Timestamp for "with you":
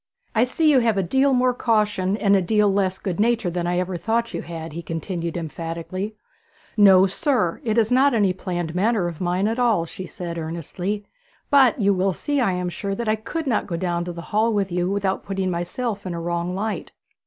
14.51-14.89